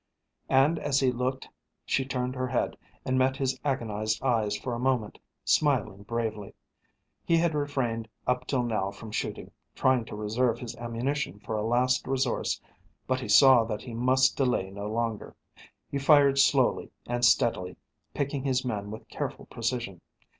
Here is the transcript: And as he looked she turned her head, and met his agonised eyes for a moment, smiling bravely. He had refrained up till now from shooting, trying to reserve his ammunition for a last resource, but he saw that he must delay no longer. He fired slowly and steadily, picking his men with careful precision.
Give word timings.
And 0.49 0.79
as 0.79 0.99
he 0.99 1.11
looked 1.11 1.47
she 1.85 2.05
turned 2.05 2.33
her 2.33 2.47
head, 2.47 2.75
and 3.05 3.19
met 3.19 3.37
his 3.37 3.59
agonised 3.63 4.23
eyes 4.23 4.57
for 4.57 4.73
a 4.73 4.79
moment, 4.79 5.19
smiling 5.45 6.01
bravely. 6.01 6.55
He 7.23 7.37
had 7.37 7.53
refrained 7.53 8.07
up 8.25 8.47
till 8.47 8.63
now 8.63 8.89
from 8.89 9.11
shooting, 9.11 9.51
trying 9.75 10.05
to 10.05 10.15
reserve 10.15 10.57
his 10.57 10.75
ammunition 10.77 11.37
for 11.41 11.55
a 11.55 11.61
last 11.61 12.07
resource, 12.07 12.59
but 13.05 13.19
he 13.19 13.29
saw 13.29 13.63
that 13.65 13.83
he 13.83 13.93
must 13.93 14.35
delay 14.35 14.71
no 14.71 14.87
longer. 14.87 15.35
He 15.91 15.99
fired 15.99 16.39
slowly 16.39 16.89
and 17.05 17.23
steadily, 17.23 17.75
picking 18.11 18.43
his 18.43 18.65
men 18.65 18.89
with 18.89 19.07
careful 19.07 19.45
precision. 19.45 20.01